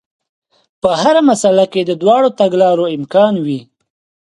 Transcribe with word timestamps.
په 0.81 0.89
هره 1.01 1.21
مسئله 1.31 1.65
کې 1.73 1.81
د 1.85 1.91
دواړو 2.01 2.29
تګلارو 2.39 2.85
امکان 2.97 3.33
وي. 3.45 3.61